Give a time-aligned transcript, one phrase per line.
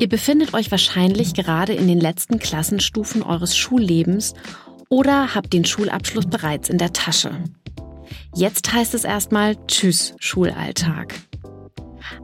[0.00, 4.34] Ihr befindet euch wahrscheinlich gerade in den letzten Klassenstufen eures Schullebens
[4.88, 7.32] oder habt den Schulabschluss bereits in der Tasche.
[8.34, 11.14] Jetzt heißt es erstmal Tschüss, Schulalltag.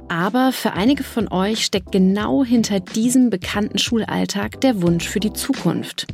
[0.09, 5.33] Aber für einige von euch steckt genau hinter diesem bekannten Schulalltag der Wunsch für die
[5.33, 6.07] Zukunft.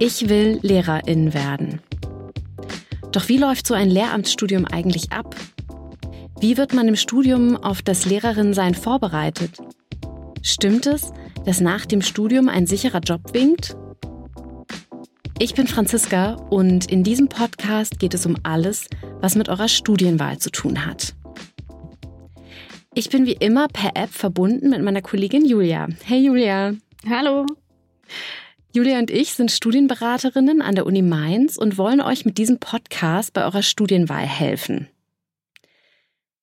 [0.00, 1.80] Ich will Lehrerin werden.
[3.12, 5.36] Doch wie läuft so ein Lehramtsstudium eigentlich ab?
[6.40, 9.52] Wie wird man im Studium auf das Lehrerinsein vorbereitet?
[10.42, 11.12] Stimmt es,
[11.44, 13.76] dass nach dem Studium ein sicherer Job winkt?
[15.38, 18.88] Ich bin Franziska und in diesem Podcast geht es um alles,
[19.20, 21.14] was mit eurer Studienwahl zu tun hat.
[22.94, 25.88] Ich bin wie immer per App verbunden mit meiner Kollegin Julia.
[26.04, 26.74] Hey Julia.
[27.08, 27.46] Hallo.
[28.72, 33.32] Julia und ich sind Studienberaterinnen an der Uni Mainz und wollen euch mit diesem Podcast
[33.32, 34.88] bei eurer Studienwahl helfen.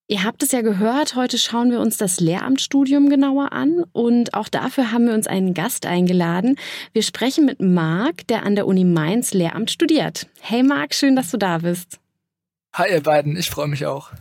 [0.09, 4.47] Ihr habt es ja gehört, heute schauen wir uns das Lehramtsstudium genauer an und auch
[4.47, 6.57] dafür haben wir uns einen Gast eingeladen.
[6.93, 10.27] Wir sprechen mit Marc, der an der Uni Mainz Lehramt studiert.
[10.39, 11.99] Hey Marc, schön, dass du da bist.
[12.73, 14.11] Hi ihr beiden, ich freue mich auch.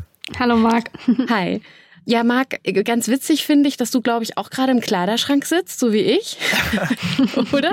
[0.40, 0.90] Hallo Marc.
[1.30, 1.62] Hi.
[2.04, 5.78] Ja, Marc, ganz witzig finde ich, dass du, glaube ich, auch gerade im Kleiderschrank sitzt,
[5.78, 6.36] so wie ich.
[7.52, 7.72] Oder?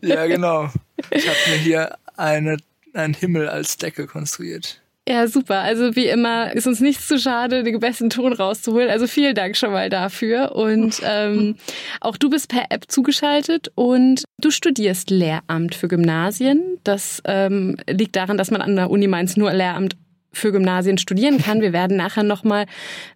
[0.00, 0.70] ja, genau.
[1.10, 2.56] Ich habe mir hier eine,
[2.94, 4.80] einen Himmel als Decke konstruiert.
[5.08, 5.60] Ja, super.
[5.60, 8.90] Also wie immer ist uns nichts zu schade, den besten Ton rauszuholen.
[8.90, 10.56] Also vielen Dank schon mal dafür.
[10.56, 11.54] Und ähm,
[12.00, 16.78] auch du bist per App zugeschaltet und du studierst Lehramt für Gymnasien.
[16.82, 19.96] Das ähm, liegt daran, dass man an der Uni Mainz nur Lehramt
[20.32, 21.60] für Gymnasien studieren kann.
[21.60, 22.66] Wir werden nachher noch mal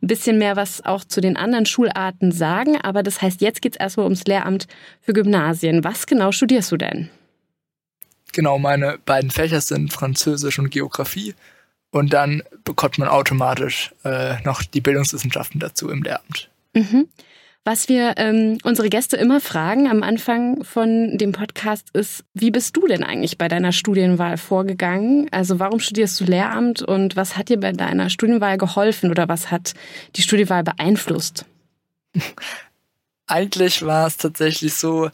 [0.01, 2.81] ein bisschen mehr was auch zu den anderen Schularten sagen.
[2.81, 4.69] Aber das heißt, jetzt geht's erstmal ums Lehramt
[5.01, 5.83] für Gymnasien.
[5.83, 7.11] Was genau studierst du denn?
[8.33, 11.35] Genau, meine beiden Fächer sind Französisch und Geografie.
[11.91, 16.49] Und dann bekommt man automatisch äh, noch die Bildungswissenschaften dazu im Lehramt.
[16.75, 17.09] Mhm.
[17.65, 22.75] Was wir ähm, unsere Gäste immer fragen am Anfang von dem Podcast ist, wie bist
[22.77, 25.29] du denn eigentlich bei deiner Studienwahl vorgegangen?
[25.31, 29.51] Also warum studierst du Lehramt und was hat dir bei deiner Studienwahl geholfen oder was
[29.51, 29.75] hat
[30.17, 31.45] die Studienwahl beeinflusst?
[33.27, 35.11] Eigentlich war es tatsächlich so,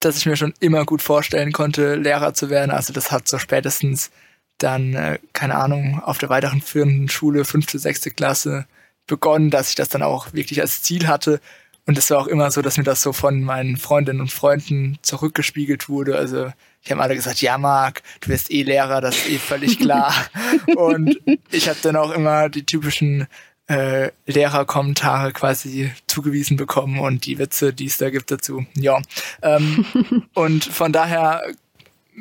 [0.00, 2.72] dass ich mir schon immer gut vorstellen konnte, Lehrer zu werden.
[2.72, 4.10] Also das hat so spätestens
[4.58, 8.66] dann, äh, keine Ahnung, auf der weiteren führenden Schule, fünfte, sechste Klasse,
[9.06, 11.40] begonnen, dass ich das dann auch wirklich als Ziel hatte.
[11.86, 14.98] Und es war auch immer so, dass mir das so von meinen Freundinnen und Freunden
[15.02, 16.16] zurückgespiegelt wurde.
[16.16, 16.50] Also
[16.82, 20.14] ich habe alle gesagt, ja Marc, du wirst eh Lehrer, das ist eh völlig klar.
[20.76, 21.20] und
[21.50, 23.26] ich habe dann auch immer die typischen
[23.66, 28.64] äh, Lehrerkommentare quasi zugewiesen bekommen und die Witze, die es da gibt dazu.
[28.76, 29.00] Ja.
[29.42, 29.84] Ähm,
[30.34, 31.42] und von daher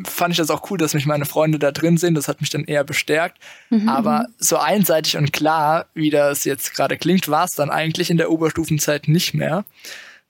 [0.06, 2.16] fand ich das auch cool, dass mich meine Freunde da drin sehen.
[2.16, 3.38] Das hat mich dann eher bestärkt.
[3.70, 3.90] Mhm.
[3.90, 8.18] Aber so einseitig und klar, wie das jetzt gerade klingt, war es dann eigentlich in
[8.18, 9.66] der Oberstufenzeit nicht mehr.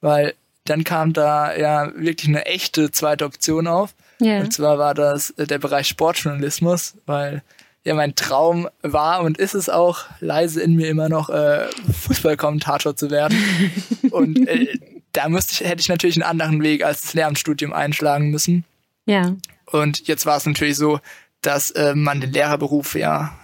[0.01, 0.33] Weil
[0.65, 3.93] dann kam da ja wirklich eine echte zweite Option auf.
[4.21, 4.41] Yeah.
[4.41, 7.41] Und zwar war das äh, der Bereich Sportjournalismus, weil
[7.83, 11.67] ja mein Traum war und ist es auch leise in mir immer noch äh,
[12.01, 13.37] Fußballkommentator zu werden.
[14.11, 14.77] und äh,
[15.11, 18.63] da müsste ich, hätte ich natürlich einen anderen Weg als das Lehramtsstudium einschlagen müssen.
[19.05, 19.35] Ja.
[19.73, 20.99] Und jetzt war es natürlich so,
[21.41, 23.35] dass äh, man den Lehrerberuf ja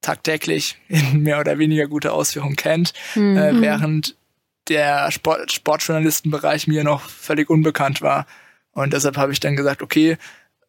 [0.00, 3.36] tagtäglich in mehr oder weniger guter Ausführung kennt, mhm.
[3.36, 4.16] äh, während
[4.68, 8.26] der Sport Sportjournalistenbereich mir noch völlig unbekannt war.
[8.70, 10.16] Und deshalb habe ich dann gesagt, okay,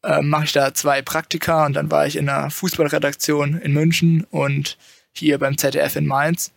[0.02, 4.26] äh, mache ich da zwei Praktika und dann war ich in einer Fußballredaktion in München
[4.32, 4.80] und
[5.12, 6.52] hier beim ZDF in Mainz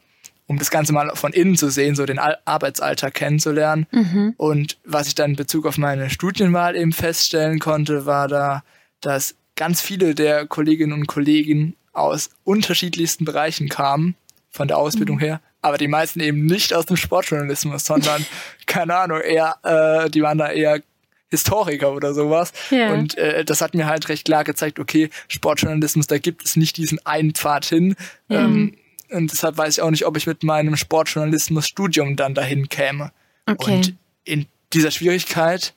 [0.46, 3.86] um das Ganze mal von innen zu sehen, so den Arbeitsalltag kennenzulernen.
[3.90, 4.34] Mhm.
[4.36, 8.62] Und was ich dann in Bezug auf meine Studienwahl eben feststellen konnte, war da,
[9.00, 14.16] dass ganz viele der Kolleginnen und Kollegen aus unterschiedlichsten Bereichen kamen,
[14.50, 15.20] von der Ausbildung mhm.
[15.20, 18.24] her, aber die meisten eben nicht aus dem Sportjournalismus, sondern,
[18.66, 20.80] keine Ahnung, eher, äh, die waren da eher
[21.28, 22.52] Historiker oder sowas.
[22.70, 22.92] Yeah.
[22.92, 26.76] Und äh, das hat mir halt recht klar gezeigt, okay, Sportjournalismus, da gibt es nicht
[26.76, 27.96] diesen einen Pfad hin.
[28.30, 28.44] Yeah.
[28.44, 28.76] Ähm,
[29.10, 33.12] und deshalb weiß ich auch nicht, ob ich mit meinem Sportjournalismus-Studium dann dahin käme.
[33.46, 33.76] Okay.
[33.76, 33.94] Und
[34.24, 35.74] in dieser Schwierigkeit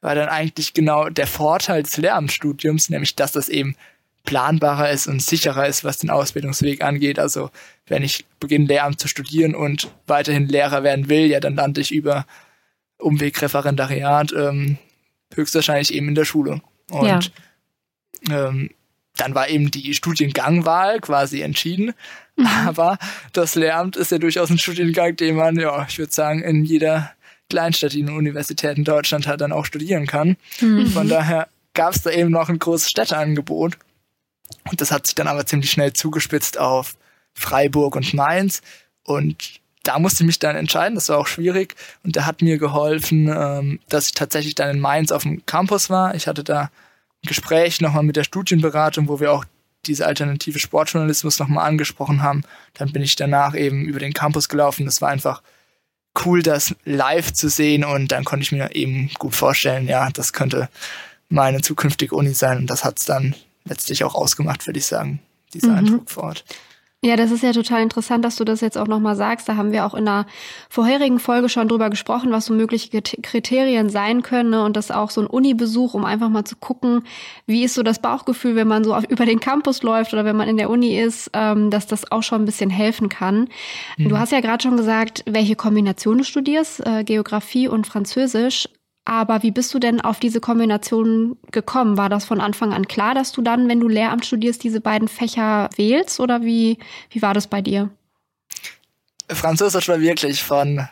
[0.00, 3.76] war dann eigentlich genau der Vorteil des Lehramtsstudiums, nämlich dass das eben
[4.24, 7.18] planbarer ist und sicherer ist, was den Ausbildungsweg angeht.
[7.18, 7.50] Also
[7.86, 11.92] wenn ich beginne Lehramt zu studieren und weiterhin Lehrer werden will, ja, dann lande ich
[11.92, 12.26] über
[12.98, 14.78] Umwegreferendariat ähm,
[15.34, 16.62] höchstwahrscheinlich eben in der Schule.
[16.90, 17.32] Und
[18.28, 18.48] ja.
[18.48, 18.70] ähm,
[19.16, 21.94] dann war eben die Studiengangwahl quasi entschieden.
[22.36, 22.46] Mhm.
[22.46, 22.98] Aber
[23.32, 27.12] das Lehramt ist ja durchaus ein Studiengang, den man, ja, ich würde sagen, in jeder
[27.50, 30.36] kleinstädtischen Universität in Deutschland halt dann auch studieren kann.
[30.60, 30.86] Mhm.
[30.86, 33.76] Von daher gab es da eben noch ein großes Städteangebot.
[34.70, 36.94] Und das hat sich dann aber ziemlich schnell zugespitzt auf
[37.34, 38.62] Freiburg und Mainz.
[39.04, 41.74] Und da musste ich mich dann entscheiden, das war auch schwierig
[42.04, 45.90] und der hat mir geholfen, ähm, dass ich tatsächlich dann in Mainz auf dem Campus
[45.90, 46.14] war.
[46.14, 49.44] Ich hatte da ein Gespräch nochmal mit der Studienberatung, wo wir auch
[49.86, 52.42] diese alternative Sportjournalismus nochmal angesprochen haben.
[52.74, 54.86] Dann bin ich danach eben über den Campus gelaufen.
[54.86, 55.42] Das war einfach
[56.24, 60.32] cool, das live zu sehen und dann konnte ich mir eben gut vorstellen, ja, das
[60.32, 60.68] könnte
[61.28, 63.34] meine zukünftige Uni sein und das hat es dann
[63.64, 65.20] letztlich auch ausgemacht, würde ich sagen,
[65.54, 65.78] dieser mhm.
[65.78, 66.44] Eindruck vor Ort.
[67.04, 69.48] Ja, das ist ja total interessant, dass du das jetzt auch nochmal sagst.
[69.48, 70.24] Da haben wir auch in einer
[70.68, 74.62] vorherigen Folge schon drüber gesprochen, was so mögliche Kriterien sein können ne?
[74.62, 77.02] und das auch so ein Uni-Besuch, um einfach mal zu gucken,
[77.44, 80.48] wie ist so das Bauchgefühl, wenn man so über den Campus läuft oder wenn man
[80.48, 83.48] in der Uni ist, ähm, dass das auch schon ein bisschen helfen kann.
[83.98, 84.08] Mhm.
[84.08, 88.68] Du hast ja gerade schon gesagt, welche Kombination du studierst, äh, Geografie und Französisch.
[89.04, 91.96] Aber wie bist du denn auf diese Kombination gekommen?
[91.96, 95.08] War das von Anfang an klar, dass du dann, wenn du Lehramt studierst, diese beiden
[95.08, 96.20] Fächer wählst?
[96.20, 96.78] Oder wie,
[97.10, 97.90] wie war das bei dir?
[99.28, 100.86] Französisch war wirklich von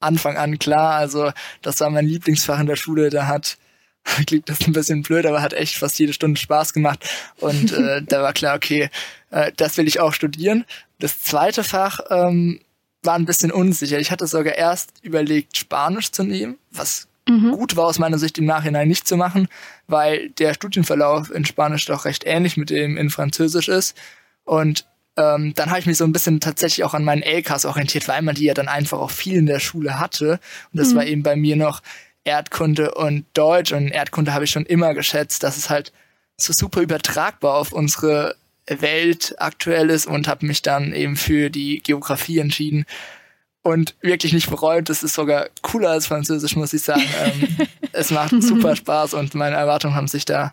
[0.00, 0.94] Anfang an klar.
[0.94, 1.30] Also,
[1.62, 3.10] das war mein Lieblingsfach in der Schule.
[3.10, 3.58] Da hat,
[4.26, 7.08] klingt das ein bisschen blöd, aber hat echt fast jede Stunde Spaß gemacht.
[7.38, 8.90] Und äh, da war klar, okay,
[9.30, 10.64] äh, das will ich auch studieren.
[10.98, 12.60] Das zweite Fach ähm,
[13.04, 14.00] war ein bisschen unsicher.
[14.00, 17.06] Ich hatte sogar erst überlegt, Spanisch zu nehmen, was
[17.40, 17.52] mhm.
[17.52, 19.48] gut war aus meiner Sicht im Nachhinein nicht zu machen,
[19.86, 23.96] weil der Studienverlauf in Spanisch doch recht ähnlich mit dem in Französisch ist.
[24.44, 24.86] Und
[25.16, 28.22] ähm, dann habe ich mich so ein bisschen tatsächlich auch an meinen LKs orientiert, weil
[28.22, 30.40] man die ja dann einfach auch viel in der Schule hatte.
[30.72, 30.96] Und das mhm.
[30.96, 31.82] war eben bei mir noch
[32.24, 33.72] Erdkunde und Deutsch.
[33.72, 35.92] Und Erdkunde habe ich schon immer geschätzt, dass es halt
[36.36, 38.36] so super übertragbar auf unsere
[38.66, 42.86] Welt aktuell ist und habe mich dann eben für die Geografie entschieden
[43.62, 44.88] und wirklich nicht bereut.
[44.88, 47.04] Das ist sogar cooler als Französisch, muss ich sagen.
[47.24, 47.56] ähm,
[47.92, 50.52] es macht super Spaß und meine Erwartungen haben sich da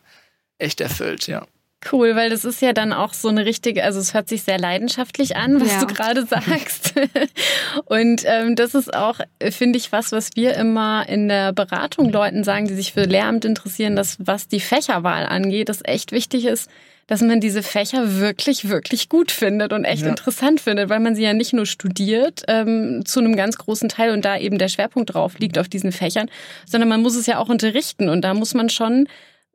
[0.58, 1.46] echt erfüllt, ja.
[1.94, 4.60] Cool, weil das ist ja dann auch so eine richtige, also es hört sich sehr
[4.60, 5.80] leidenschaftlich an, was ja.
[5.80, 6.94] du gerade sagst.
[7.86, 12.44] Und ähm, das ist auch, finde ich, was, was wir immer in der Beratung Leuten
[12.44, 16.70] sagen, die sich für Lehramt interessieren, dass was die Fächerwahl angeht, das echt wichtig ist,
[17.10, 20.10] dass man diese Fächer wirklich, wirklich gut findet und echt ja.
[20.10, 24.12] interessant findet, weil man sie ja nicht nur studiert ähm, zu einem ganz großen Teil
[24.12, 26.30] und da eben der Schwerpunkt drauf liegt auf diesen Fächern,
[26.68, 29.08] sondern man muss es ja auch unterrichten und da muss man schon,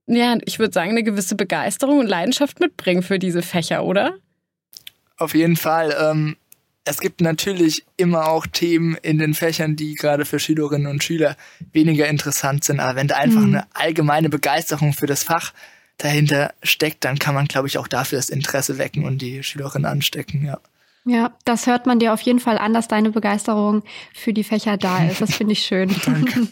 [0.09, 4.17] ja, ich würde sagen, eine gewisse Begeisterung und Leidenschaft mitbringen für diese Fächer, oder?
[5.17, 5.97] Auf jeden Fall.
[5.97, 6.37] Ähm,
[6.85, 11.37] es gibt natürlich immer auch Themen in den Fächern, die gerade für Schülerinnen und Schüler
[11.73, 12.81] weniger interessant sind.
[12.81, 13.55] Aber wenn da einfach mhm.
[13.55, 15.53] eine allgemeine Begeisterung für das Fach
[15.99, 19.91] dahinter steckt, dann kann man, glaube ich, auch dafür das Interesse wecken und die Schülerinnen
[19.91, 20.59] anstecken, ja.
[21.07, 23.83] Ja, das hört man dir auf jeden Fall an, dass deine Begeisterung
[24.15, 25.21] für die Fächer da ist.
[25.21, 25.95] Das finde ich schön.
[26.07, 26.49] Danke.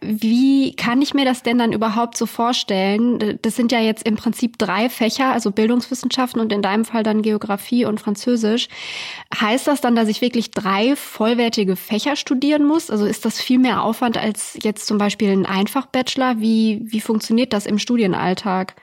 [0.00, 3.38] Wie kann ich mir das denn dann überhaupt so vorstellen?
[3.42, 7.22] Das sind ja jetzt im Prinzip drei Fächer, also Bildungswissenschaften und in deinem Fall dann
[7.22, 8.68] Geografie und Französisch.
[9.34, 12.90] Heißt das dann, dass ich wirklich drei vollwertige Fächer studieren muss?
[12.90, 16.40] Also ist das viel mehr Aufwand als jetzt zum Beispiel ein Einfach-Bachelor?
[16.40, 18.76] Wie, wie funktioniert das im Studienalltag?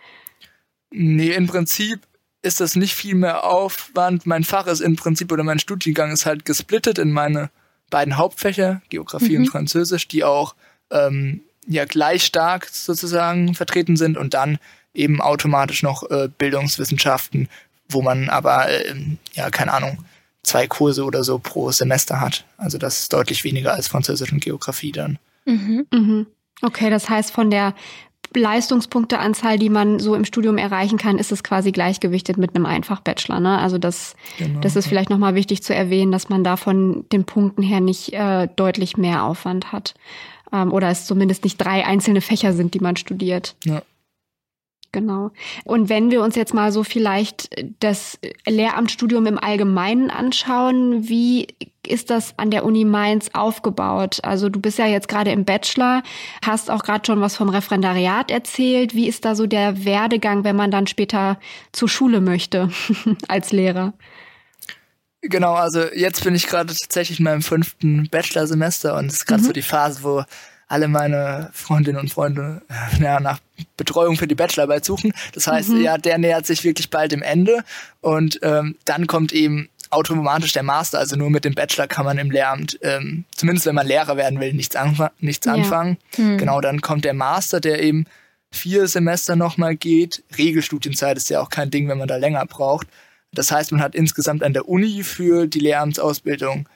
[0.90, 2.07] Nee, im Prinzip
[2.48, 4.26] ist das nicht viel mehr Aufwand.
[4.26, 7.50] Mein Fach ist im Prinzip oder mein Studiengang ist halt gesplittet in meine
[7.90, 9.44] beiden Hauptfächer, Geografie mhm.
[9.44, 10.56] und Französisch, die auch
[10.90, 14.58] ähm, ja gleich stark sozusagen vertreten sind und dann
[14.94, 17.50] eben automatisch noch äh, Bildungswissenschaften,
[17.90, 18.96] wo man aber äh,
[19.34, 20.04] ja keine Ahnung
[20.44, 22.46] zwei Kurse oder so pro Semester hat.
[22.58, 25.20] Also das ist deutlich weniger als Französisch und Geografie dann.
[25.46, 25.86] Mhm.
[25.92, 26.28] Mhm.
[26.62, 27.76] Okay, das heißt von der
[28.36, 33.40] Leistungspunkteanzahl, die man so im Studium erreichen kann, ist es quasi gleichgewichtet mit einem Einfach-Bachelor.
[33.40, 33.58] Ne?
[33.58, 37.26] Also das, genau, das ist vielleicht nochmal wichtig zu erwähnen, dass man da von den
[37.26, 39.94] Punkten her nicht äh, deutlich mehr Aufwand hat.
[40.52, 43.56] Ähm, oder es zumindest nicht drei einzelne Fächer sind, die man studiert.
[43.64, 43.82] Ja.
[44.98, 45.30] Genau.
[45.64, 47.50] Und wenn wir uns jetzt mal so vielleicht
[47.80, 51.50] das Lehramtsstudium im Allgemeinen anschauen, wie
[51.86, 54.18] ist das an der Uni Mainz aufgebaut?
[54.24, 56.02] Also du bist ja jetzt gerade im Bachelor,
[56.44, 58.96] hast auch gerade schon was vom Referendariat erzählt.
[58.96, 61.38] Wie ist da so der Werdegang, wenn man dann später
[61.74, 62.72] zur Schule möchte
[63.28, 63.94] als Lehrer?
[65.22, 69.44] Genau, also jetzt bin ich gerade tatsächlich in meinem fünften Bachelorsemester und es ist gerade
[69.44, 69.46] mhm.
[69.46, 70.24] so die Phase, wo
[70.68, 73.40] alle meine Freundinnen und Freunde äh, ja, nach
[73.78, 75.14] Betreuung für die Bachelorarbeit suchen.
[75.34, 75.82] Das heißt, mhm.
[75.82, 77.64] ja, der nähert sich wirklich bald dem Ende
[78.02, 81.00] und ähm, dann kommt eben automatisch der Master.
[81.00, 84.40] Also nur mit dem Bachelor kann man im Lehramt, ähm, zumindest wenn man Lehrer werden
[84.40, 85.54] will, nichts, anf nichts ja.
[85.54, 85.98] anfangen.
[86.18, 86.38] Mhm.
[86.38, 88.06] Genau, dann kommt der Master, der eben
[88.52, 90.24] vier Semester nochmal geht.
[90.38, 92.88] Regelstudienzeit ist ja auch kein Ding, wenn man da länger braucht.
[93.34, 96.68] Das heißt, man hat insgesamt an der Uni für die Lehramtsausbildung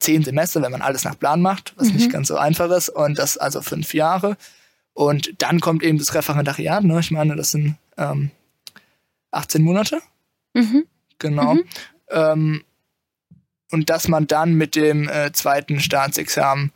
[0.00, 1.96] zehn Semester, wenn man alles nach Plan macht, was mhm.
[1.96, 2.88] nicht ganz so einfach ist.
[2.88, 4.36] Und das also fünf Jahre.
[4.92, 6.84] Und dann kommt eben das Referendariat.
[6.84, 7.00] Ne?
[7.00, 8.30] Ich meine, das sind ähm,
[9.30, 10.00] 18 Monate.
[10.54, 10.84] Mhm.
[11.18, 11.54] Genau.
[11.54, 11.64] Mhm.
[12.10, 12.64] Ähm,
[13.70, 16.70] und dass man dann mit dem äh, zweiten Staatsexamen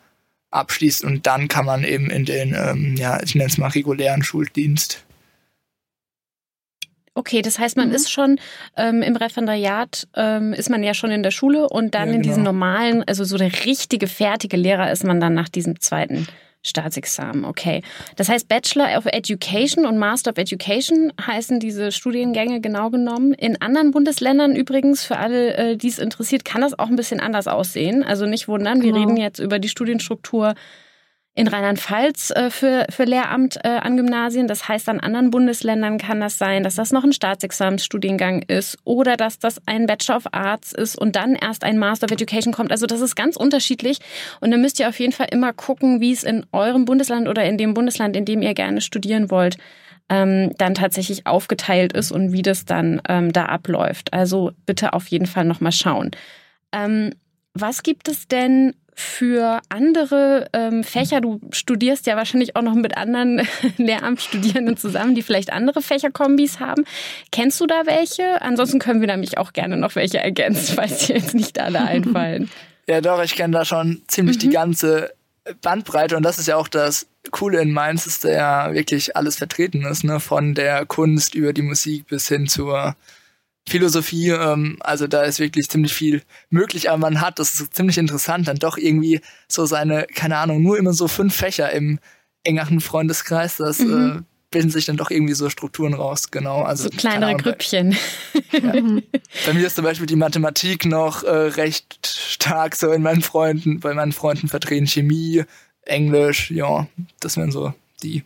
[0.51, 4.23] abschließt und dann kann man eben in den, ähm, ja, ich nenne es mal regulären
[4.23, 5.05] Schuldienst.
[7.19, 7.95] Okay, das heißt, man mhm.
[7.97, 8.39] ist schon
[8.77, 12.23] ähm, im Referendariat, ähm, ist man ja schon in der Schule und dann ja, in
[12.23, 12.53] diesen genau.
[12.53, 16.29] normalen, also so der richtige, fertige Lehrer ist man dann nach diesem zweiten
[16.63, 17.83] Staatsexamen, okay.
[18.15, 23.33] Das heißt, Bachelor of Education und Master of Education heißen diese Studiengänge genau genommen.
[23.33, 27.19] In anderen Bundesländern übrigens, für alle, äh, die es interessiert, kann das auch ein bisschen
[27.19, 28.05] anders aussehen.
[28.05, 28.95] Also nicht wundern, genau.
[28.95, 30.55] wir reden jetzt über die Studienstruktur
[31.39, 34.49] in Rheinland-Pfalz äh, für, für Lehramt äh, an Gymnasien.
[34.49, 39.17] Das heißt, an anderen Bundesländern kann das sein, dass das noch ein Staatsexamensstudiengang ist oder
[39.17, 42.73] dass das ein Bachelor of Arts ist und dann erst ein Master of Education kommt.
[42.73, 43.99] Also das ist ganz unterschiedlich.
[44.41, 47.45] Und dann müsst ihr auf jeden Fall immer gucken, wie es in eurem Bundesland oder
[47.45, 49.59] in dem Bundesland, in dem ihr gerne studieren wollt,
[50.09, 54.13] ähm, dann tatsächlich aufgeteilt ist und wie das dann ähm, da abläuft.
[54.13, 56.11] Also bitte auf jeden Fall nochmal schauen.
[56.73, 57.13] Ähm,
[57.55, 61.21] was gibt es denn für andere ähm, Fächer?
[61.21, 66.85] Du studierst ja wahrscheinlich auch noch mit anderen Lehramtsstudierenden zusammen, die vielleicht andere Fächerkombis haben.
[67.31, 68.43] Kennst du da welche?
[68.43, 72.51] Ansonsten können wir nämlich auch gerne noch welche ergänzen, falls dir jetzt nicht alle einfallen.
[72.89, 74.41] Ja, doch, ich kenne da schon ziemlich mhm.
[74.41, 75.13] die ganze
[75.63, 79.37] Bandbreite und das ist ja auch das Coole in Mainz, dass da ja wirklich alles
[79.37, 80.21] vertreten ist, ne?
[80.21, 82.97] Von der Kunst über die Musik bis hin zur
[83.69, 87.99] Philosophie, ähm, also da ist wirklich ziemlich viel möglich, aber man hat, das ist ziemlich
[87.99, 91.99] interessant, dann doch irgendwie so seine, keine Ahnung, nur immer so fünf Fächer im
[92.45, 94.19] engeren Freundeskreis, das mhm.
[94.19, 96.63] äh, bilden sich dann doch irgendwie so Strukturen raus, genau.
[96.63, 97.97] Also so kleinere Grüppchen.
[98.53, 98.73] Ja.
[99.47, 103.81] bei mir ist zum Beispiel die Mathematik noch äh, recht stark so in meinen Freunden,
[103.81, 105.45] bei meinen Freunden vertreten Chemie,
[105.83, 106.87] Englisch, ja,
[107.21, 108.25] das wären so die,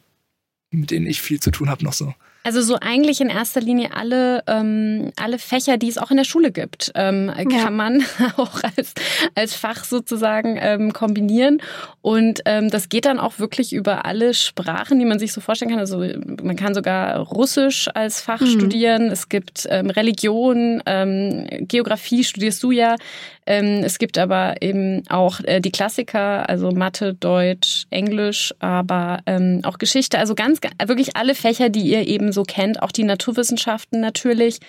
[0.70, 2.14] mit denen ich viel zu tun habe noch so.
[2.44, 6.24] Also so eigentlich in erster Linie alle, ähm, alle Fächer, die es auch in der
[6.24, 7.70] Schule gibt, ähm, kann ja.
[7.70, 8.04] man
[8.36, 8.94] auch als,
[9.34, 11.62] als Fach sozusagen ähm, kombinieren.
[12.00, 15.70] Und ähm, das geht dann auch wirklich über alle Sprachen, die man sich so vorstellen
[15.70, 15.80] kann.
[15.80, 16.04] Also
[16.42, 18.46] man kann sogar Russisch als Fach mhm.
[18.46, 19.02] studieren.
[19.10, 22.96] Es gibt ähm, Religion, ähm, Geografie studierst du ja.
[23.44, 29.60] Ähm, es gibt aber eben auch äh, die Klassiker, also Mathe, Deutsch, Englisch, aber ähm,
[29.64, 30.18] auch Geschichte.
[30.18, 34.60] Also ganz, wirklich alle Fächer, die ihr eben so kennt, auch die Naturwissenschaften natürlich,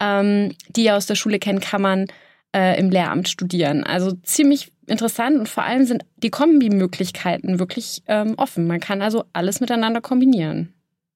[0.00, 2.06] ähm, die ihr aus der Schule kennt, kann man
[2.54, 3.84] äh, im Lehramt studieren.
[3.84, 8.66] Also ziemlich interessant und vor allem sind die Kombimöglichkeiten wirklich ähm, offen.
[8.66, 10.72] Man kann also alles miteinander kombinieren.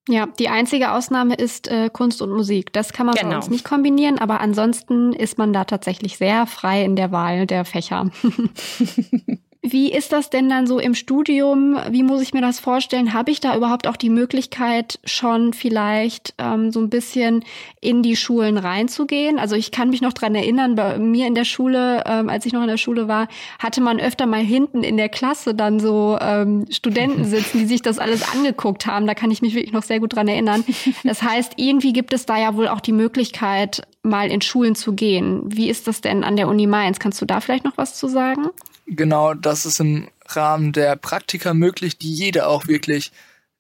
[0.09, 2.73] Ja, die einzige Ausnahme ist äh, Kunst und Musik.
[2.73, 3.31] Das kann man genau.
[3.31, 7.47] bei uns nicht kombinieren, aber ansonsten ist man da tatsächlich sehr frei in der Wahl
[7.47, 8.11] der Fächer.
[9.63, 11.77] Wie ist das denn dann so im Studium?
[11.91, 13.13] Wie muss ich mir das vorstellen?
[13.13, 17.45] Habe ich da überhaupt auch die Möglichkeit, schon vielleicht ähm, so ein bisschen
[17.83, 19.39] in die Schulen reinzugehen?
[19.39, 22.55] Also ich kann mich noch dran erinnern, bei mir in der Schule, ähm, als ich
[22.55, 26.17] noch in der Schule war, hatte man öfter mal hinten in der Klasse dann so
[26.19, 29.07] ähm, Studenten sitzen, die sich das alles angeguckt haben.
[29.07, 30.65] Da kann ich mich wirklich noch sehr gut dran erinnern.
[31.05, 34.95] Das heißt, irgendwie gibt es da ja wohl auch die Möglichkeit, mal in Schulen zu
[34.95, 35.43] gehen.
[35.45, 36.99] Wie ist das denn an der Uni Mainz?
[36.99, 38.47] Kannst du da vielleicht noch was zu sagen?
[38.93, 43.13] Genau, das ist im Rahmen der Praktika möglich, die jeder auch wirklich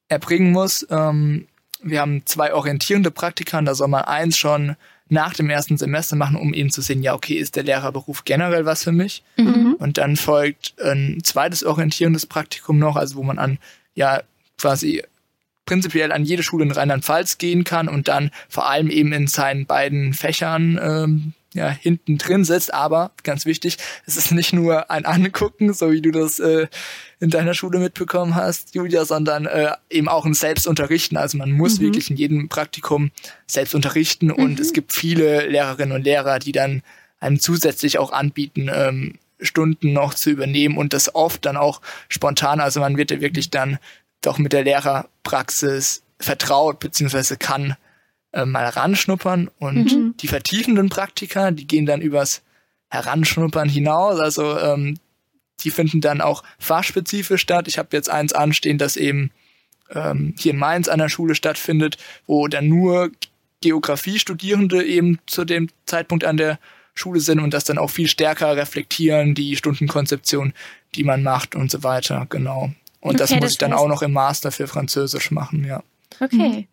[0.09, 0.85] erbringen muss.
[0.91, 1.47] Ähm,
[1.83, 4.77] wir haben zwei orientierende Praktika, da soll man eins schon
[5.09, 8.65] nach dem ersten Semester machen, um eben zu sehen, ja, okay, ist der Lehrerberuf generell
[8.65, 9.23] was für mich?
[9.37, 9.77] Mhm.
[9.79, 13.59] Und dann folgt ein zweites orientierendes Praktikum noch, also wo man an,
[13.95, 14.23] ja,
[14.59, 15.03] quasi
[15.65, 19.67] prinzipiell an jede Schule in Rheinland-Pfalz gehen kann und dann vor allem eben in seinen
[19.67, 22.73] beiden Fächern ähm, ja, hinten drin sitzt.
[22.73, 23.77] Aber ganz wichtig,
[24.07, 26.69] es ist nicht nur ein Angucken, so wie du das äh,
[27.19, 31.17] in deiner Schule mitbekommen hast, Julia, sondern äh, eben auch ein Selbstunterrichten.
[31.17, 31.85] Also man muss mhm.
[31.85, 33.11] wirklich in jedem Praktikum
[33.47, 34.35] selbst unterrichten mhm.
[34.35, 36.83] und es gibt viele Lehrerinnen und Lehrer, die dann
[37.19, 42.61] einem zusätzlich auch anbieten, ähm, Stunden noch zu übernehmen und das oft dann auch spontan.
[42.61, 43.79] Also man wird ja wirklich dann
[44.21, 47.77] doch mit der Lehrerpraxis vertraut, beziehungsweise kann
[48.33, 50.15] äh, mal ranschnuppern und mhm.
[50.19, 52.43] die vertiefenden Praktika, die gehen dann übers
[52.91, 54.21] Heranschnuppern hinaus.
[54.21, 54.99] Also ähm,
[55.61, 57.69] die finden dann auch fachspezifisch statt.
[57.69, 59.31] Ich habe jetzt eins anstehen, das eben
[59.91, 63.11] ähm, hier in Mainz an der Schule stattfindet, wo dann nur
[63.61, 66.59] Geografiestudierende eben zu dem Zeitpunkt an der
[66.95, 70.55] Schule sind und das dann auch viel stärker reflektieren, die Stundenkonzeption,
[70.95, 72.73] die man macht und so weiter, genau.
[73.01, 75.83] Und okay, das muss das ich dann auch noch im Master für Französisch machen, ja.
[76.19, 76.69] Okay.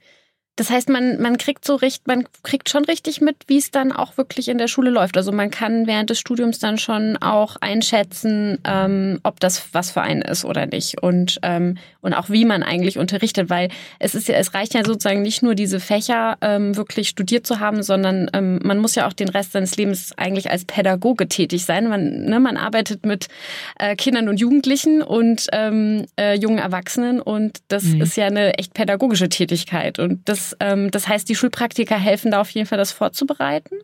[0.57, 3.91] Das heißt, man, man kriegt so richtig, man kriegt schon richtig mit, wie es dann
[3.91, 5.15] auch wirklich in der Schule läuft.
[5.15, 10.01] Also man kann während des Studiums dann schon auch einschätzen, ähm, ob das was für
[10.01, 10.99] einen ist oder nicht.
[11.03, 14.83] Und, ähm, und auch wie man eigentlich unterrichtet, weil es ist ja, es reicht ja
[14.83, 19.07] sozusagen nicht nur diese Fächer ähm, wirklich studiert zu haben, sondern ähm, man muss ja
[19.07, 21.87] auch den Rest seines Lebens eigentlich als Pädagoge tätig sein.
[21.87, 23.27] Man, ne, man arbeitet mit
[23.77, 28.01] äh, Kindern und Jugendlichen und ähm, äh, jungen Erwachsenen und das mhm.
[28.01, 29.99] ist ja eine echt pädagogische Tätigkeit.
[29.99, 33.75] Und das ähm, das heißt, die Schulpraktiker helfen da auf jeden Fall, das vorzubereiten?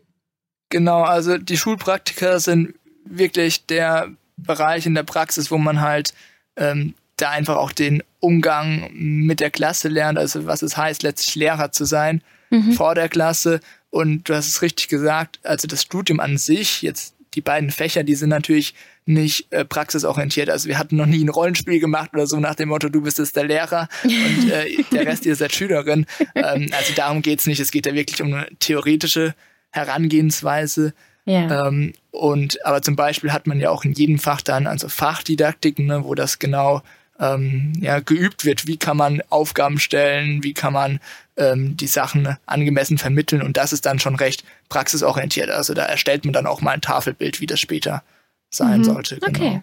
[0.70, 6.13] Genau, also die Schulpraktiker sind wirklich der Bereich in der Praxis, wo man halt
[6.55, 11.36] ähm, da einfach auch den Umgang mit der Klasse lernt, also was es heißt, letztlich
[11.36, 12.74] Lehrer zu sein mhm.
[12.74, 13.60] vor der Klasse.
[13.89, 18.04] Und du hast es richtig gesagt, also das Studium an sich, jetzt die beiden Fächer,
[18.04, 18.74] die sind natürlich
[19.06, 20.50] nicht äh, praxisorientiert.
[20.50, 23.20] Also wir hatten noch nie ein Rollenspiel gemacht oder so nach dem Motto, du bist
[23.20, 26.06] jetzt der Lehrer und äh, der Rest ihr seid Schülerin.
[26.36, 27.60] Ähm, also darum geht's nicht.
[27.60, 29.36] Es geht ja wirklich um eine theoretische
[29.72, 30.94] Herangehensweise.
[31.25, 31.68] Ja.
[31.68, 35.86] Ähm, und aber zum Beispiel hat man ja auch in jedem Fach dann also Fachdidaktiken,
[35.86, 36.82] ne, wo das genau
[37.24, 38.68] ähm, ja, geübt wird.
[38.68, 40.44] Wie kann man Aufgaben stellen?
[40.44, 41.00] Wie kann man
[41.38, 43.42] ähm, die Sachen angemessen vermitteln?
[43.42, 45.50] Und das ist dann schon recht praxisorientiert.
[45.50, 48.03] Also da erstellt man dann auch mal ein Tafelbild, wie das später
[48.50, 48.84] sein mhm.
[48.84, 49.20] sollte.
[49.20, 49.39] Genau.
[49.39, 49.62] Okay.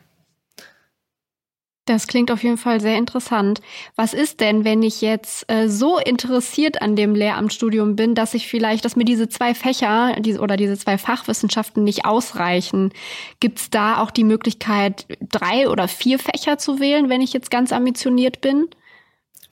[1.91, 3.61] Das klingt auf jeden Fall sehr interessant.
[3.97, 8.47] Was ist denn, wenn ich jetzt äh, so interessiert an dem Lehramtsstudium bin, dass ich
[8.47, 12.93] vielleicht, dass mir diese zwei Fächer die, oder diese zwei Fachwissenschaften nicht ausreichen?
[13.41, 17.51] Gibt es da auch die Möglichkeit, drei oder vier Fächer zu wählen, wenn ich jetzt
[17.51, 18.69] ganz ambitioniert bin?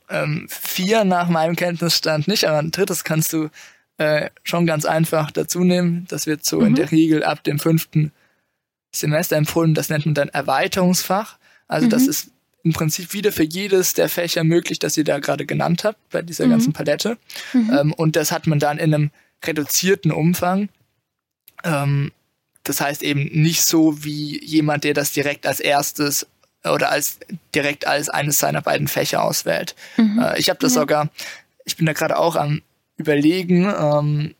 [0.08, 3.48] Ähm, vier nach meinem Kenntnisstand nicht, aber ein drittes kannst du
[3.96, 6.06] äh, schon ganz einfach dazu nehmen.
[6.08, 6.66] Das wird so mhm.
[6.66, 8.12] in der Regel ab dem fünften
[8.94, 9.74] Semester empfohlen.
[9.74, 11.37] Das nennt man dann Erweiterungsfach.
[11.68, 11.90] Also mhm.
[11.90, 12.30] das ist
[12.64, 16.22] im Prinzip wieder für jedes der Fächer möglich, das ihr da gerade genannt habt, bei
[16.22, 16.50] dieser mhm.
[16.50, 17.16] ganzen Palette.
[17.52, 17.70] Mhm.
[17.72, 19.10] Ähm, und das hat man dann in einem
[19.44, 20.68] reduzierten Umfang.
[21.64, 22.12] Ähm,
[22.64, 26.26] das heißt eben nicht so wie jemand, der das direkt als erstes
[26.64, 27.18] oder als
[27.54, 29.74] direkt als eines seiner beiden Fächer auswählt.
[29.96, 30.18] Mhm.
[30.18, 31.08] Äh, ich habe das sogar,
[31.64, 32.62] ich bin da gerade auch am
[32.96, 33.64] überlegen.
[33.64, 34.34] Ähm,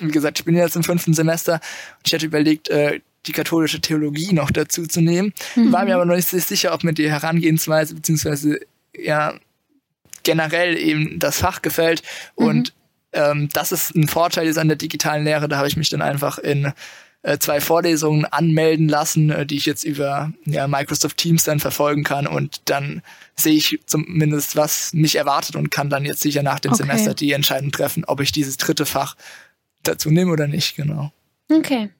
[0.00, 3.80] wie gesagt, ich bin jetzt im fünften Semester und ich hatte überlegt, äh, die katholische
[3.80, 5.32] Theologie noch dazu zu nehmen.
[5.54, 5.72] Mhm.
[5.72, 8.60] War mir aber noch nicht sicher, ob mir die Herangehensweise beziehungsweise
[8.96, 9.34] ja
[10.22, 12.02] generell eben das Fach gefällt.
[12.36, 12.46] Mhm.
[12.46, 12.74] Und
[13.12, 15.48] ähm, das ist ein Vorteil jetzt an der digitalen Lehre.
[15.48, 16.72] Da habe ich mich dann einfach in
[17.22, 22.02] äh, zwei Vorlesungen anmelden lassen, äh, die ich jetzt über ja, Microsoft Teams dann verfolgen
[22.02, 23.02] kann und dann
[23.36, 26.82] sehe ich zumindest, was mich erwartet und kann dann jetzt sicher nach dem okay.
[26.82, 29.16] Semester die Entscheidung treffen, ob ich dieses dritte Fach
[29.84, 31.12] dazu nehme oder nicht, genau.
[31.50, 31.90] Okay.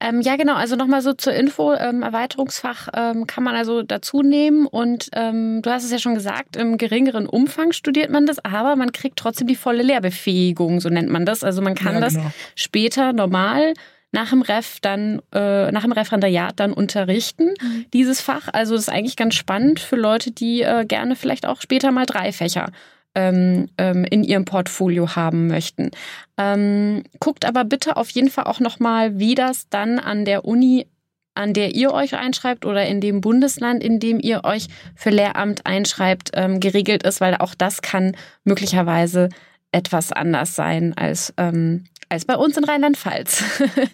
[0.00, 0.54] Ähm, ja, genau.
[0.54, 1.74] Also nochmal so zur Info.
[1.74, 4.66] Ähm, Erweiterungsfach ähm, kann man also dazu nehmen.
[4.66, 8.76] Und ähm, du hast es ja schon gesagt, im geringeren Umfang studiert man das, aber
[8.76, 11.42] man kriegt trotzdem die volle Lehrbefähigung, so nennt man das.
[11.42, 12.22] Also man kann ja, genau.
[12.22, 13.74] das später normal
[14.10, 17.86] nach dem Ref dann, äh, nach dem Referendariat dann unterrichten, mhm.
[17.92, 18.48] dieses Fach.
[18.52, 22.06] Also das ist eigentlich ganz spannend für Leute, die äh, gerne vielleicht auch später mal
[22.06, 22.70] drei Fächer
[23.18, 25.90] ähm, ähm, in ihrem Portfolio haben möchten.
[26.38, 30.86] Ähm, guckt aber bitte auf jeden Fall auch nochmal, wie das dann an der Uni
[31.34, 35.66] an der ihr euch einschreibt oder in dem Bundesland, in dem ihr euch für Lehramt
[35.66, 39.28] einschreibt, ähm, geregelt ist, weil auch das kann möglicherweise
[39.70, 43.44] etwas anders sein als ähm, als bei uns in Rheinland-Pfalz.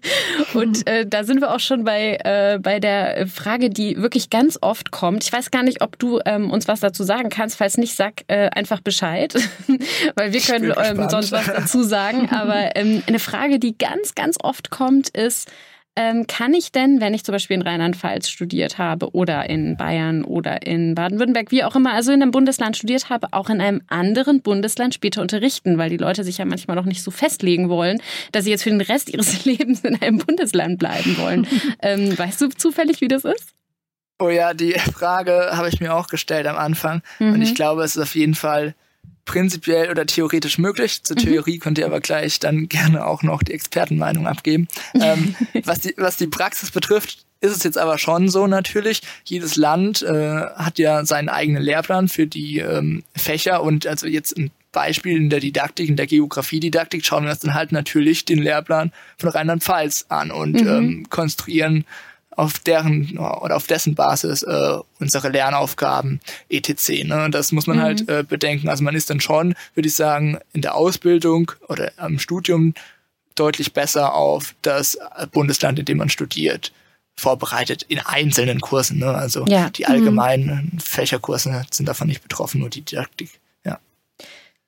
[0.54, 4.58] und äh, da sind wir auch schon bei, äh, bei der Frage, die wirklich ganz
[4.60, 5.24] oft kommt.
[5.24, 7.56] Ich weiß gar nicht, ob du ähm, uns was dazu sagen kannst.
[7.56, 9.34] Falls nicht, sag äh, einfach Bescheid,
[10.14, 12.30] weil wir können ähm, sonst was dazu sagen.
[12.30, 15.50] Aber ähm, eine Frage, die ganz, ganz oft kommt, ist,
[15.96, 20.24] ähm, kann ich denn, wenn ich zum Beispiel in Rheinland-Pfalz studiert habe oder in Bayern
[20.24, 23.82] oder in Baden-Württemberg, wie auch immer, also in einem Bundesland studiert habe, auch in einem
[23.88, 28.00] anderen Bundesland später unterrichten, weil die Leute sich ja manchmal noch nicht so festlegen wollen,
[28.32, 31.46] dass sie jetzt für den Rest ihres Lebens in einem Bundesland bleiben wollen.
[31.82, 33.54] ähm, weißt du zufällig, wie das ist?
[34.18, 37.02] Oh ja, die Frage habe ich mir auch gestellt am Anfang.
[37.18, 37.34] Mhm.
[37.34, 38.74] Und ich glaube, es ist auf jeden Fall
[39.24, 41.02] prinzipiell oder theoretisch möglich.
[41.02, 41.22] Zur mhm.
[41.22, 44.68] Theorie könnt ihr aber gleich dann gerne auch noch die Expertenmeinung abgeben.
[44.94, 45.34] Ähm,
[45.64, 49.02] was, die, was die Praxis betrifft, ist es jetzt aber schon so natürlich.
[49.24, 54.36] Jedes Land äh, hat ja seinen eigenen Lehrplan für die ähm, Fächer und also jetzt
[54.36, 58.42] ein Beispiel in der Didaktik, in der Geografiedidaktik schauen wir uns dann halt natürlich den
[58.42, 60.68] Lehrplan von Rheinland-Pfalz an und mhm.
[60.68, 61.84] ähm, konstruieren
[62.36, 67.04] auf deren oder auf dessen Basis äh, unsere Lernaufgaben etc.
[67.04, 67.28] Ne?
[67.30, 68.12] Das muss man halt, mhm.
[68.12, 68.68] halt äh, bedenken.
[68.68, 72.74] Also man ist dann schon, würde ich sagen, in der Ausbildung oder am Studium
[73.34, 74.96] deutlich besser auf das
[75.32, 76.72] Bundesland, in dem man studiert,
[77.16, 78.98] vorbereitet in einzelnen Kursen.
[78.98, 79.08] Ne?
[79.08, 79.70] Also ja.
[79.70, 80.78] die allgemeinen mhm.
[80.80, 83.40] Fächerkurse sind davon nicht betroffen, nur die Didaktik.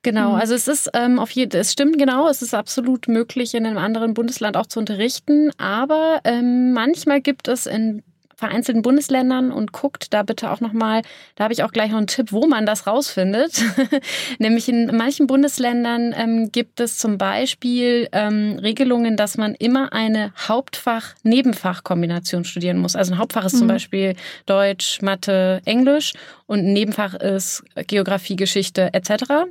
[0.07, 3.65] Genau, also es ist ähm, auf jeden, es stimmt genau, es ist absolut möglich, in
[3.65, 8.03] einem anderen Bundesland auch zu unterrichten, aber ähm, manchmal gibt es in
[8.37, 11.01] vereinzelten Bundesländern und guckt da bitte auch nochmal,
[11.35, 13.63] da habe ich auch gleich noch einen Tipp, wo man das rausfindet.
[14.39, 20.33] Nämlich in manchen Bundesländern ähm, gibt es zum Beispiel ähm, Regelungen, dass man immer eine
[20.47, 22.95] Hauptfach-Nebenfach-Kombination studieren muss.
[22.95, 23.59] Also ein Hauptfach ist mhm.
[23.59, 26.13] zum Beispiel Deutsch, Mathe, Englisch
[26.45, 29.47] und ein Nebenfach ist Geografie, Geschichte etc.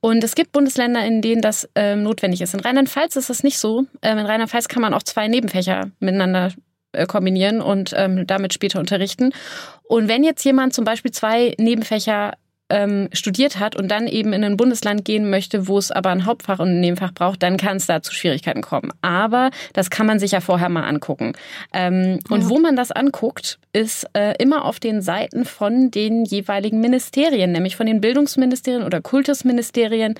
[0.00, 2.54] Und es gibt Bundesländer, in denen das ähm, notwendig ist.
[2.54, 3.86] In Rheinland-Pfalz ist das nicht so.
[4.02, 6.52] Ähm, in Rheinland-Pfalz kann man auch zwei Nebenfächer miteinander
[6.92, 9.32] äh, kombinieren und ähm, damit später unterrichten.
[9.84, 12.32] Und wenn jetzt jemand zum Beispiel zwei Nebenfächer
[12.70, 16.26] ähm, studiert hat und dann eben in ein Bundesland gehen möchte, wo es aber ein
[16.26, 18.92] Hauptfach und ein Nebenfach braucht, dann kann es da zu Schwierigkeiten kommen.
[19.00, 21.32] Aber das kann man sich ja vorher mal angucken.
[21.72, 22.36] Ähm, ja.
[22.36, 27.52] Und wo man das anguckt, ist äh, immer auf den Seiten von den jeweiligen Ministerien,
[27.52, 30.14] nämlich von den Bildungsministerien oder Kultusministerien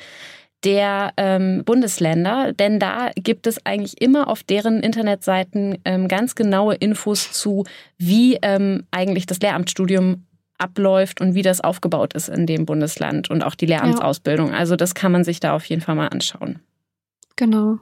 [0.64, 6.74] der ähm, Bundesländer, denn da gibt es eigentlich immer auf deren Internetseiten ähm, ganz genaue
[6.74, 7.64] Infos zu,
[7.96, 10.24] wie ähm, eigentlich das Lehramtsstudium
[10.58, 14.52] abläuft und wie das aufgebaut ist in dem Bundesland und auch die Lehramtsausbildung.
[14.52, 16.58] Also das kann man sich da auf jeden Fall mal anschauen.
[17.36, 17.78] Genau.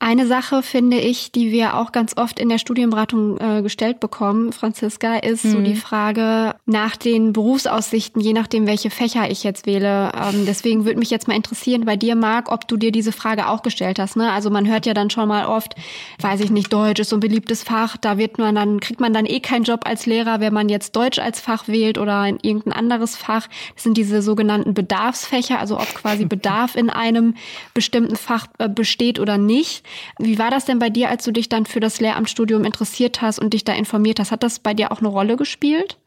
[0.00, 4.52] Eine Sache finde ich, die wir auch ganz oft in der Studienberatung äh, gestellt bekommen,
[4.52, 5.50] Franziska, ist mhm.
[5.50, 10.12] so die Frage nach den Berufsaussichten, je nachdem, welche Fächer ich jetzt wähle.
[10.14, 13.48] Ähm, deswegen würde mich jetzt mal interessieren bei dir, Marc, ob du dir diese Frage
[13.48, 14.16] auch gestellt hast.
[14.16, 14.30] Ne?
[14.30, 15.74] Also man hört ja dann schon mal oft,
[16.20, 19.12] weiß ich nicht, Deutsch ist so ein beliebtes Fach, da wird man dann, kriegt man
[19.12, 22.38] dann eh keinen Job als Lehrer, wenn man jetzt Deutsch als Fach wählt oder in
[22.40, 23.48] irgendein anderes Fach.
[23.74, 27.34] Das sind diese sogenannten Bedarfsfächer, also ob quasi Bedarf in einem
[27.74, 29.87] bestimmten Fach äh, besteht oder nicht.
[30.18, 33.38] Wie war das denn bei dir, als du dich dann für das Lehramtsstudium interessiert hast
[33.38, 34.30] und dich da informiert hast?
[34.30, 35.98] Hat das bei dir auch eine Rolle gespielt?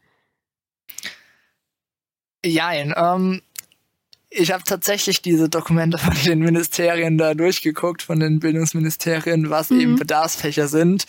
[2.44, 2.92] Jein.
[2.96, 3.42] Ähm,
[4.34, 9.80] ich habe tatsächlich diese Dokumente von den Ministerien da durchgeguckt, von den Bildungsministerien, was mhm.
[9.80, 11.06] eben Bedarfsfächer sind.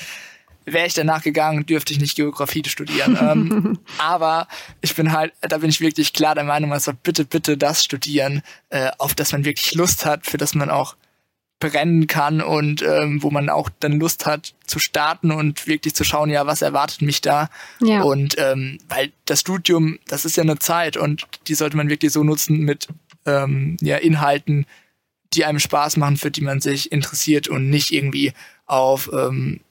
[0.66, 3.18] Wäre ich danach gegangen, dürfte ich nicht Geografie studieren.
[3.20, 4.48] ähm, aber
[4.82, 7.84] ich bin halt, da bin ich wirklich klar der Meinung, man soll bitte, bitte das
[7.84, 10.96] studieren, äh, auf das man wirklich Lust hat, für das man auch
[11.64, 16.04] brennen kann und ähm, wo man auch dann Lust hat zu starten und wirklich zu
[16.04, 17.50] schauen, ja, was erwartet mich da.
[17.80, 18.02] Ja.
[18.02, 22.12] Und ähm, weil das Studium, das ist ja eine Zeit und die sollte man wirklich
[22.12, 22.88] so nutzen mit
[23.26, 24.66] ähm, ja, Inhalten,
[25.34, 28.34] die einem Spaß machen, für die man sich interessiert und nicht irgendwie
[28.66, 29.62] auf ähm,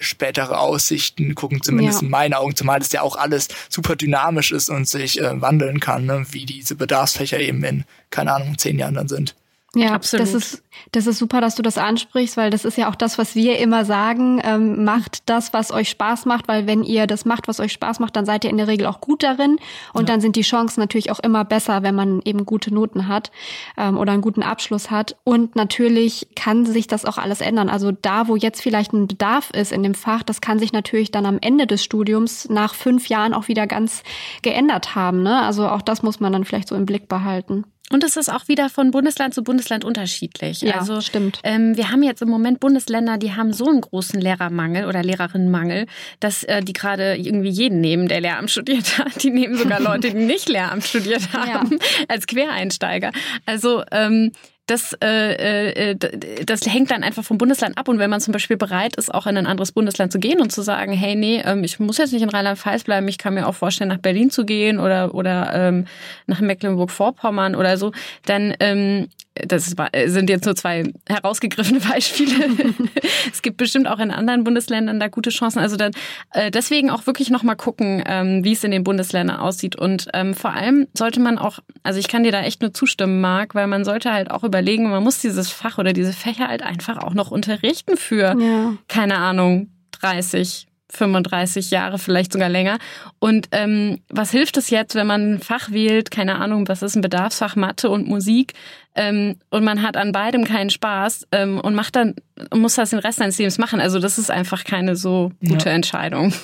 [0.00, 2.06] spätere Aussichten gucken, zumindest ja.
[2.06, 5.78] in meinen Augen, zumal das ja auch alles super dynamisch ist und sich äh, wandeln
[5.78, 6.24] kann, ne?
[6.30, 9.34] wie diese Bedarfsfächer eben in, keine Ahnung, zehn Jahren dann sind.
[9.74, 10.26] Ja, Absolut.
[10.26, 13.18] das ist das ist super, dass du das ansprichst, weil das ist ja auch das,
[13.18, 14.40] was wir immer sagen.
[14.42, 18.00] Ähm, macht das, was euch Spaß macht, weil wenn ihr das macht, was euch Spaß
[18.00, 19.58] macht, dann seid ihr in der Regel auch gut darin.
[19.92, 20.14] Und ja.
[20.14, 23.30] dann sind die Chancen natürlich auch immer besser, wenn man eben gute Noten hat
[23.76, 25.16] ähm, oder einen guten Abschluss hat.
[25.24, 27.68] Und natürlich kann sich das auch alles ändern.
[27.68, 31.10] Also da, wo jetzt vielleicht ein Bedarf ist in dem Fach, das kann sich natürlich
[31.10, 34.02] dann am Ende des Studiums nach fünf Jahren auch wieder ganz
[34.42, 35.22] geändert haben.
[35.22, 35.42] Ne?
[35.42, 37.64] Also auch das muss man dann vielleicht so im Blick behalten.
[37.90, 40.60] Und es ist auch wieder von Bundesland zu Bundesland unterschiedlich.
[40.60, 41.40] Ja, also, stimmt.
[41.42, 45.86] Ähm, wir haben jetzt im Moment Bundesländer, die haben so einen großen Lehrermangel oder Lehrerinnenmangel,
[46.20, 49.22] dass äh, die gerade irgendwie jeden nehmen, der Lehramt studiert hat.
[49.22, 52.04] Die nehmen sogar Leute, die nicht Lehramt studiert haben, ja.
[52.08, 53.12] als Quereinsteiger.
[53.46, 54.32] Also ähm,
[54.68, 55.96] das, äh, äh,
[56.44, 57.88] das hängt dann einfach vom Bundesland ab.
[57.88, 60.52] Und wenn man zum Beispiel bereit ist, auch in ein anderes Bundesland zu gehen und
[60.52, 63.48] zu sagen, hey, nee, ähm, ich muss jetzt nicht in Rheinland-Pfalz bleiben, ich kann mir
[63.48, 65.86] auch vorstellen, nach Berlin zu gehen oder, oder ähm,
[66.26, 67.92] nach Mecklenburg-Vorpommern oder so,
[68.26, 69.08] dann ähm,
[69.46, 69.74] das
[70.06, 72.50] sind jetzt nur zwei herausgegriffene Beispiele.
[73.32, 75.60] es gibt bestimmt auch in anderen Bundesländern da gute Chancen.
[75.60, 75.92] Also dann
[76.32, 79.76] äh, deswegen auch wirklich nochmal gucken, ähm, wie es in den Bundesländern aussieht.
[79.76, 83.20] Und ähm, vor allem sollte man auch, also ich kann dir da echt nur zustimmen,
[83.20, 86.48] Marc, weil man sollte halt auch über überlegen, man muss dieses Fach oder diese Fächer
[86.48, 88.74] halt einfach auch noch unterrichten für, ja.
[88.88, 89.70] keine Ahnung,
[90.00, 92.78] 30, 35 Jahre, vielleicht sogar länger.
[93.18, 96.96] Und ähm, was hilft es jetzt, wenn man ein Fach wählt, keine Ahnung, was ist
[96.96, 98.54] ein Bedarfsfach, Mathe und Musik,
[98.98, 102.16] ähm, und man hat an beidem keinen Spaß ähm, und macht dann,
[102.52, 103.80] muss das den Rest seines Lebens machen.
[103.80, 105.74] Also das ist einfach keine so gute ja.
[105.74, 106.34] Entscheidung.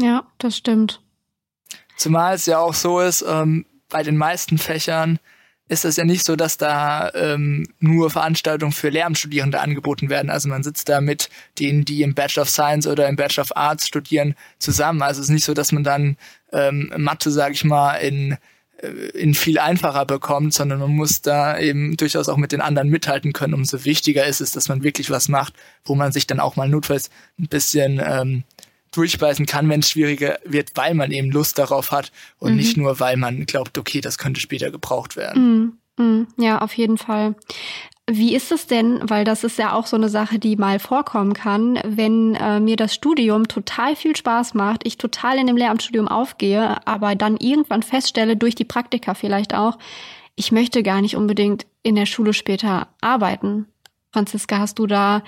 [0.00, 1.00] Ja, das stimmt.
[1.96, 5.20] Zumal es ja auch so ist, ähm, bei den meisten Fächern,
[5.70, 10.28] ist es ja nicht so, dass da ähm, nur Veranstaltungen für Lehramtsstudierende angeboten werden.
[10.28, 11.30] Also man sitzt da mit
[11.60, 15.00] denen, die im Bachelor of Science oder im Bachelor of Arts studieren, zusammen.
[15.00, 16.16] Also es ist nicht so, dass man dann
[16.52, 18.36] ähm, Mathe, sage ich mal, in
[18.78, 22.88] äh, in viel einfacher bekommt, sondern man muss da eben durchaus auch mit den anderen
[22.88, 23.54] mithalten können.
[23.54, 25.54] Umso wichtiger ist es, dass man wirklich was macht,
[25.84, 28.42] wo man sich dann auch mal notfalls ein bisschen ähm,
[28.92, 32.56] durchbeißen kann, wenn es schwieriger wird, weil man eben Lust darauf hat und mhm.
[32.56, 35.42] nicht nur, weil man glaubt, okay, das könnte später gebraucht werden.
[35.42, 35.72] Mhm.
[35.98, 37.34] Hm, ja, auf jeden Fall.
[38.10, 41.34] Wie ist es denn, weil das ist ja auch so eine Sache, die mal vorkommen
[41.34, 46.08] kann, wenn äh, mir das Studium total viel Spaß macht, ich total in dem Lehramtsstudium
[46.08, 49.78] aufgehe, aber dann irgendwann feststelle, durch die Praktika vielleicht auch,
[50.34, 53.66] ich möchte gar nicht unbedingt in der Schule später arbeiten.
[54.12, 55.22] Franziska, hast du da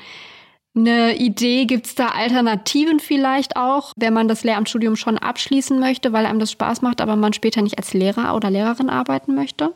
[0.75, 1.67] eine Idee?
[1.67, 6.39] Gibt es da Alternativen vielleicht auch, wenn man das Lehramtsstudium schon abschließen möchte, weil einem
[6.39, 9.75] das Spaß macht, aber man später nicht als Lehrer oder Lehrerin arbeiten möchte?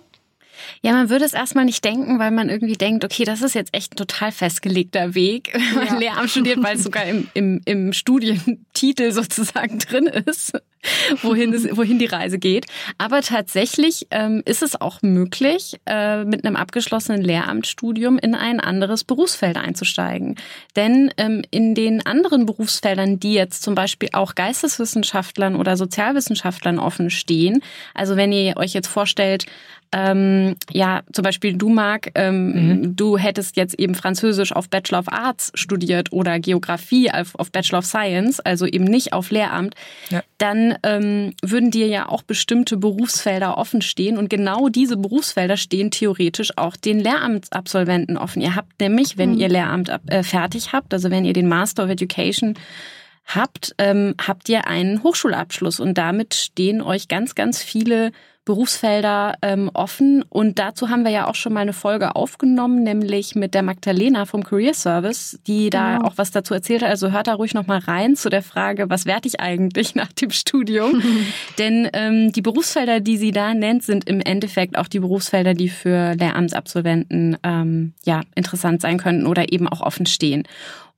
[0.82, 3.74] Ja, man würde es erstmal nicht denken, weil man irgendwie denkt, okay, das ist jetzt
[3.74, 5.98] echt ein total festgelegter Weg, wenn man.
[5.98, 10.52] Lehramt studiert, weil es sogar im, im, im Studientitel sozusagen drin ist,
[11.22, 12.66] wohin, es, wohin die Reise geht.
[12.98, 19.04] Aber tatsächlich ähm, ist es auch möglich, äh, mit einem abgeschlossenen Lehramtsstudium in ein anderes
[19.04, 20.36] Berufsfeld einzusteigen.
[20.76, 27.10] Denn ähm, in den anderen Berufsfeldern, die jetzt zum Beispiel auch Geisteswissenschaftlern oder Sozialwissenschaftlern offen
[27.10, 27.62] stehen,
[27.94, 29.46] also wenn ihr euch jetzt vorstellt,
[29.92, 32.96] ähm, ja, zum Beispiel du, Marc, ähm, mhm.
[32.96, 37.78] du hättest jetzt eben Französisch auf Bachelor of Arts studiert oder Geografie auf, auf Bachelor
[37.78, 39.74] of Science, also eben nicht auf Lehramt,
[40.10, 40.22] ja.
[40.38, 45.90] dann ähm, würden dir ja auch bestimmte Berufsfelder offen stehen und genau diese Berufsfelder stehen
[45.90, 48.42] theoretisch auch den Lehramtsabsolventen offen.
[48.42, 49.38] Ihr habt nämlich, wenn mhm.
[49.38, 52.54] ihr Lehramt äh, fertig habt, also wenn ihr den Master of Education
[53.26, 58.12] habt, ähm, habt ihr einen Hochschulabschluss und damit stehen euch ganz, ganz viele
[58.46, 60.24] Berufsfelder ähm, offen.
[60.28, 64.24] Und dazu haben wir ja auch schon mal eine Folge aufgenommen, nämlich mit der Magdalena
[64.24, 66.08] vom Career Service, die da genau.
[66.08, 66.88] auch was dazu erzählt hat.
[66.88, 70.12] Also hört da ruhig noch mal rein zu der Frage, was werde ich eigentlich nach
[70.12, 71.02] dem Studium?
[71.58, 75.68] Denn ähm, die Berufsfelder, die sie da nennt, sind im Endeffekt auch die Berufsfelder, die
[75.68, 80.44] für Lehramtsabsolventen ähm, ja interessant sein könnten oder eben auch offen stehen.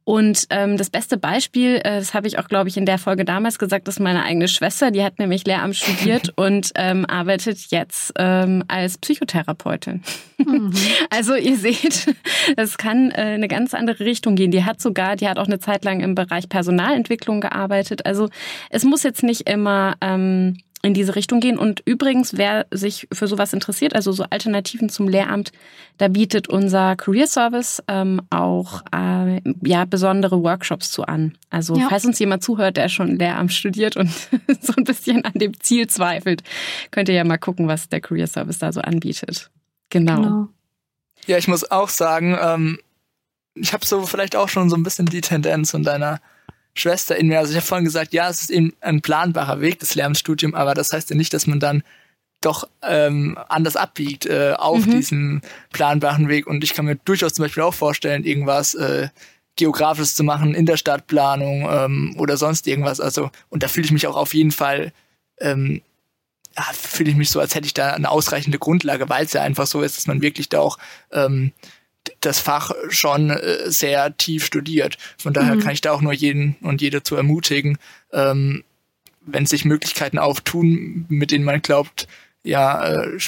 [0.09, 3.27] Und ähm, das beste Beispiel, äh, das habe ich auch, glaube ich, in der Folge
[3.27, 4.91] damals gesagt, ist meine eigene Schwester.
[4.91, 10.03] Die hat nämlich Lehramt studiert und ähm, arbeitet jetzt ähm, als Psychotherapeutin.
[10.39, 10.73] Mhm.
[11.11, 12.15] Also ihr seht,
[12.57, 14.51] das kann äh, eine ganz andere Richtung gehen.
[14.51, 18.07] Die hat sogar, die hat auch eine Zeit lang im Bereich Personalentwicklung gearbeitet.
[18.07, 18.31] Also
[18.71, 21.59] es muss jetzt nicht immer ähm, in diese Richtung gehen.
[21.59, 25.51] Und übrigens, wer sich für sowas interessiert, also so Alternativen zum Lehramt,
[25.97, 31.37] da bietet unser Career Service ähm, auch äh, ja besondere Workshops zu an.
[31.51, 31.89] Also ja.
[31.89, 34.11] falls uns jemand zuhört, der schon Lehramt studiert und
[34.61, 36.43] so ein bisschen an dem Ziel zweifelt,
[36.91, 39.51] könnt ihr ja mal gucken, was der Career Service da so anbietet.
[39.91, 40.17] Genau.
[40.17, 40.49] genau.
[41.27, 42.79] Ja, ich muss auch sagen, ähm,
[43.55, 46.21] ich habe so vielleicht auch schon so ein bisschen die Tendenz in deiner
[46.79, 47.39] Schwester in mir.
[47.39, 50.75] Also ich habe vorhin gesagt, ja, es ist eben ein planbarer Weg, das Lehramtsstudium, aber
[50.75, 51.83] das heißt ja nicht, dass man dann
[52.41, 54.91] doch ähm, anders abbiegt äh, auf mhm.
[54.93, 56.47] diesem planbaren Weg.
[56.47, 59.09] Und ich kann mir durchaus zum Beispiel auch vorstellen, irgendwas äh,
[59.57, 63.01] Geografisches zu machen in der Stadtplanung ähm, oder sonst irgendwas.
[63.01, 64.93] Also, und da fühle ich mich auch auf jeden Fall,
[65.41, 65.83] ähm,
[66.57, 69.43] ja, fühle ich mich so, als hätte ich da eine ausreichende Grundlage, weil es ja
[69.43, 70.79] einfach so ist, dass man wirklich da auch
[71.11, 71.53] ähm,
[72.21, 74.99] das Fach schon äh, sehr tief studiert.
[75.19, 75.61] Von daher mhm.
[75.61, 77.79] kann ich da auch nur jeden und jede zu ermutigen,
[78.13, 78.65] ähm,
[79.21, 82.09] wenn sich Möglichkeiten auftun, mit denen man glaubt,
[82.45, 83.19] ja, äh,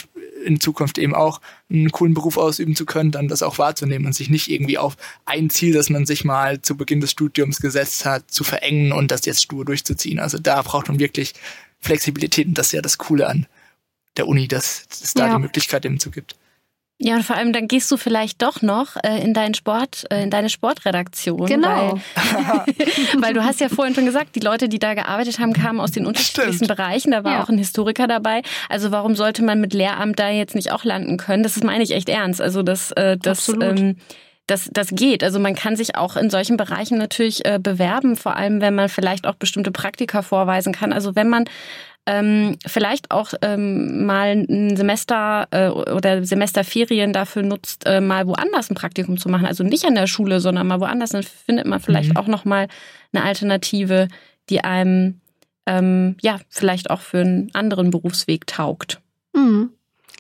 [0.44, 4.14] in Zukunft eben auch einen coolen Beruf ausüben zu können, dann das auch wahrzunehmen und
[4.14, 8.06] sich nicht irgendwie auf ein Ziel, das man sich mal zu Beginn des Studiums gesetzt
[8.06, 10.18] hat, zu verengen und das jetzt stur durchzuziehen.
[10.18, 11.35] Also da braucht man wirklich
[11.80, 13.46] Flexibilität und das ist ja das Coole an
[14.16, 15.35] der Uni, dass es da ja.
[15.35, 16.37] die Möglichkeit eben zu gibt.
[17.02, 20.22] Ja, und vor allem dann gehst du vielleicht doch noch äh, in deinen Sport, äh,
[20.22, 21.46] in deine Sportredaktion.
[21.46, 21.98] Genau.
[22.14, 22.66] Weil,
[23.22, 25.92] weil, du hast ja vorhin schon gesagt, die Leute, die da gearbeitet haben, kamen aus
[25.92, 26.76] den unterschiedlichsten Stimmt.
[26.76, 27.12] Bereichen.
[27.12, 27.42] Da war ja.
[27.42, 28.42] auch ein Historiker dabei.
[28.68, 31.42] Also warum sollte man mit Lehramt da jetzt nicht auch landen können?
[31.42, 32.42] Das meine ich echt ernst.
[32.42, 33.96] Also das, äh, das, ähm,
[34.46, 35.24] das, das geht.
[35.24, 38.90] Also man kann sich auch in solchen Bereichen natürlich äh, bewerben, vor allem wenn man
[38.90, 40.92] vielleicht auch bestimmte Praktika vorweisen kann.
[40.92, 41.46] Also wenn man
[42.10, 48.68] ähm, vielleicht auch ähm, mal ein Semester äh, oder Semesterferien dafür nutzt, äh, mal woanders
[48.68, 49.46] ein Praktikum zu machen.
[49.46, 51.10] Also nicht an der Schule, sondern mal woanders.
[51.10, 52.16] Dann findet man vielleicht mhm.
[52.16, 52.66] auch noch mal
[53.12, 54.08] eine Alternative,
[54.48, 55.20] die einem
[55.66, 59.00] ähm, ja vielleicht auch für einen anderen Berufsweg taugt.
[59.32, 59.70] Mhm.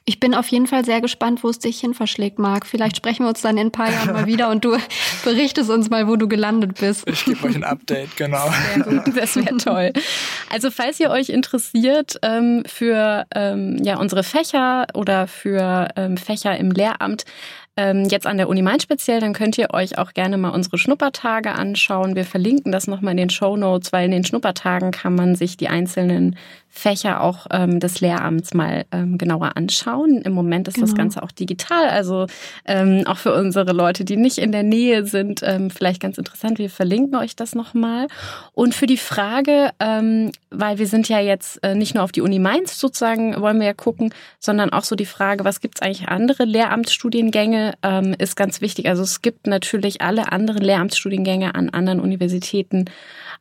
[0.04, 2.66] Ich bin auf jeden Fall sehr gespannt, wo es dich hin verschlägt, Marc.
[2.66, 4.76] Vielleicht sprechen wir uns dann in ein paar Jahren mal wieder und du
[5.24, 7.08] berichtest uns mal, wo du gelandet bist.
[7.08, 8.50] Ich gebe euch ein Update, genau.
[9.14, 9.92] Das wäre toll.
[10.50, 16.56] Also falls ihr euch interessiert ähm, für ähm, ja, unsere Fächer oder für ähm, Fächer
[16.56, 17.24] im Lehramt,
[17.76, 20.76] ähm, jetzt an der Uni Main speziell, dann könnt ihr euch auch gerne mal unsere
[20.76, 22.14] Schnuppertage anschauen.
[22.14, 25.56] Wir verlinken das nochmal in den Show Notes, weil in den Schnuppertagen kann man sich
[25.56, 26.36] die einzelnen
[26.72, 30.22] Fächer auch ähm, des Lehramts mal ähm, genauer anschauen.
[30.22, 30.86] Im Moment ist genau.
[30.86, 32.26] das Ganze auch digital, also
[32.64, 36.58] ähm, auch für unsere Leute, die nicht in der Nähe sind, ähm, vielleicht ganz interessant.
[36.58, 38.06] Wir verlinken euch das nochmal.
[38.52, 42.20] Und für die Frage, ähm, weil wir sind ja jetzt äh, nicht nur auf die
[42.20, 45.82] Uni Mainz sozusagen, wollen wir ja gucken, sondern auch so die Frage, was gibt es
[45.82, 48.88] eigentlich andere Lehramtsstudiengänge, ähm, ist ganz wichtig.
[48.88, 52.84] Also es gibt natürlich alle anderen Lehramtsstudiengänge an anderen Universitäten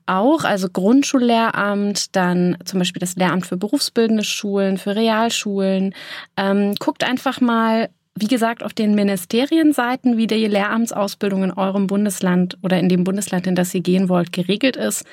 [0.10, 5.94] auch, also Grundschullehramt, dann zum Beispiel das Lehramt für berufsbildende Schulen, für Realschulen.
[6.38, 12.58] Ähm, guckt einfach mal, wie gesagt, auf den Ministerienseiten, wie die Lehramtsausbildung in eurem Bundesland
[12.64, 15.06] oder in dem Bundesland, in das ihr gehen wollt, geregelt ist.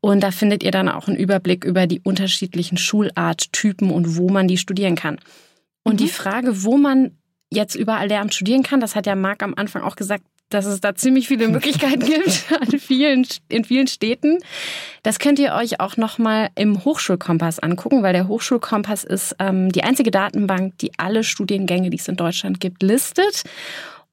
[0.00, 4.48] Und da findet ihr dann auch einen Überblick über die unterschiedlichen Schularttypen und wo man
[4.48, 5.18] die studieren kann.
[5.84, 5.98] Und mhm.
[5.98, 7.12] die Frage, wo man
[7.50, 10.80] jetzt überall Lehramt studieren kann, das hat ja Marc am Anfang auch gesagt, dass es
[10.80, 14.38] da ziemlich viele Möglichkeiten gibt an vielen, in vielen Städten.
[15.02, 19.84] Das könnt ihr euch auch nochmal im Hochschulkompass angucken, weil der Hochschulkompass ist ähm, die
[19.84, 23.44] einzige Datenbank, die alle Studiengänge, die es in Deutschland gibt, listet.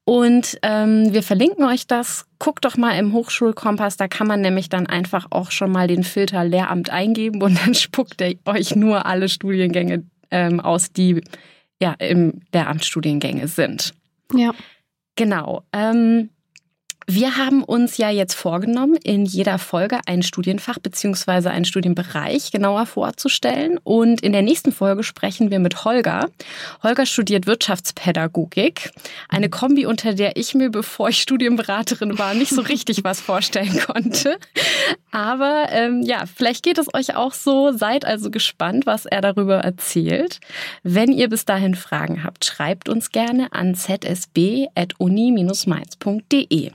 [0.08, 2.26] Und ähm, wir verlinken euch das.
[2.38, 6.04] Guckt doch mal im Hochschulkompass, da kann man nämlich dann einfach auch schon mal den
[6.04, 11.22] Filter Lehramt eingeben und dann spuckt er euch nur alle Studiengänge ähm, aus, die
[11.82, 13.94] ja im Lehramtsstudiengänge sind.
[14.32, 14.54] Ja.
[15.16, 15.64] Genau.
[15.72, 16.30] Ähm,
[17.08, 22.86] wir haben uns ja jetzt vorgenommen, in jeder Folge ein Studienfach beziehungsweise einen Studienbereich genauer
[22.86, 23.78] vorzustellen.
[23.84, 26.28] Und in der nächsten Folge sprechen wir mit Holger.
[26.82, 28.90] Holger studiert Wirtschaftspädagogik.
[29.28, 33.78] Eine Kombi, unter der ich mir, bevor ich Studienberaterin war, nicht so richtig was vorstellen
[33.86, 34.38] konnte.
[35.12, 37.70] Aber ähm, ja, vielleicht geht es euch auch so.
[37.70, 40.40] Seid also gespannt, was er darüber erzählt.
[40.82, 46.72] Wenn ihr bis dahin Fragen habt, schreibt uns gerne an zsb.uni-mainz.de.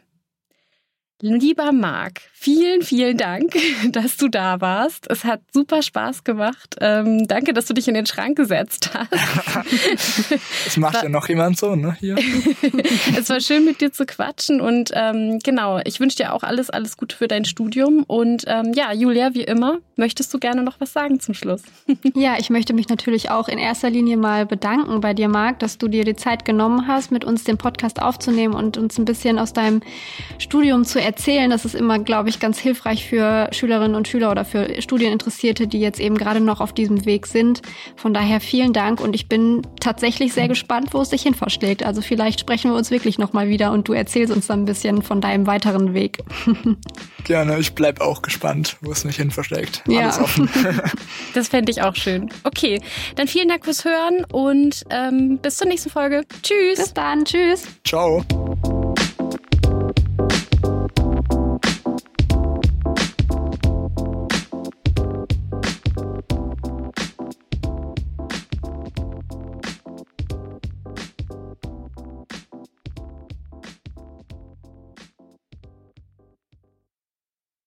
[1.23, 3.53] Lieber Marc, vielen, vielen Dank,
[3.91, 5.05] dass du da warst.
[5.11, 6.77] Es hat super Spaß gemacht.
[6.81, 9.11] Ähm, danke, dass du dich in den Schrank gesetzt hast.
[10.65, 11.95] das macht war, ja noch jemand so, ne?
[11.99, 12.15] Hier.
[13.17, 16.71] es war schön, mit dir zu quatschen und ähm, genau, ich wünsche dir auch alles,
[16.71, 18.03] alles Gute für dein Studium.
[18.07, 21.61] Und ähm, ja, Julia, wie immer, möchtest du gerne noch was sagen zum Schluss?
[22.15, 25.77] ja, ich möchte mich natürlich auch in erster Linie mal bedanken bei dir, Marc, dass
[25.77, 29.37] du dir die Zeit genommen hast, mit uns den Podcast aufzunehmen und uns ein bisschen
[29.37, 29.81] aus deinem
[30.39, 31.49] Studium zu erzählen erzählen.
[31.49, 35.81] Das ist immer, glaube ich, ganz hilfreich für Schülerinnen und Schüler oder für Studieninteressierte, die
[35.81, 37.61] jetzt eben gerade noch auf diesem Weg sind.
[37.97, 41.83] Von daher vielen Dank und ich bin tatsächlich sehr gespannt, wo es sich hin verschlägt.
[41.83, 45.01] Also vielleicht sprechen wir uns wirklich nochmal wieder und du erzählst uns dann ein bisschen
[45.01, 46.19] von deinem weiteren Weg.
[47.25, 49.83] Gerne, ich bleibe auch gespannt, wo es mich hin verschlägt.
[49.87, 50.03] Ja.
[50.03, 50.49] Alles offen.
[51.33, 52.29] das fände ich auch schön.
[52.43, 52.79] Okay,
[53.15, 56.23] dann vielen Dank fürs Hören und ähm, bis zur nächsten Folge.
[56.41, 56.79] Tschüss.
[56.79, 57.25] Bis dann.
[57.25, 57.63] Tschüss.
[57.83, 58.23] Ciao.